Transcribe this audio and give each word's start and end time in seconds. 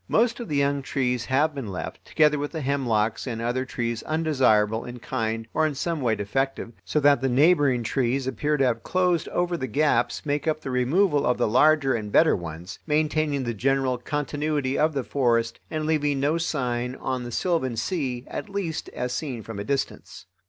Most 0.07 0.39
of 0.39 0.47
the 0.49 0.55
young 0.55 0.81
trees 0.81 1.25
have 1.25 1.53
been 1.53 1.67
left, 1.67 2.03
together 2.05 2.39
with 2.39 2.53
the 2.53 2.61
hemlocks 2.61 3.27
and 3.27 3.39
other 3.39 3.65
trees 3.65 4.01
undesirable 4.01 4.83
in 4.83 4.97
kind 4.97 5.45
or 5.53 5.63
in 5.67 5.75
some 5.75 6.01
way 6.01 6.15
defective, 6.15 6.71
so 6.83 6.99
that 7.01 7.21
the 7.21 7.29
neighboring 7.29 7.83
trees 7.83 8.25
appear 8.25 8.57
to 8.57 8.65
have 8.65 8.81
closed 8.81 9.27
over 9.29 9.55
the 9.55 9.67
gaps 9.67 10.25
make 10.25 10.47
by 10.47 10.55
the 10.59 10.71
removal 10.71 11.23
of 11.23 11.37
the 11.37 11.47
larger 11.47 11.93
and 11.93 12.11
better 12.11 12.35
ones, 12.35 12.79
maintaining 12.87 13.43
the 13.43 13.53
general 13.53 13.99
continuity 13.99 14.75
of 14.75 14.93
the 14.93 15.03
forest 15.03 15.59
and 15.69 15.85
leaving 15.85 16.19
no 16.19 16.39
sign 16.39 16.95
on 16.95 17.21
the 17.23 17.31
sylvan 17.31 17.75
sea, 17.77 18.23
at 18.25 18.49
least 18.49 18.89
as 18.95 19.13
seen 19.13 19.43
from 19.43 19.59
a 19.59 19.63
distance. 19.63 20.25